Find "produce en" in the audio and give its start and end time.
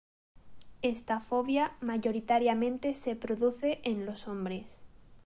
3.15-4.07